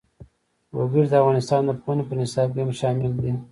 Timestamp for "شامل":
2.79-3.11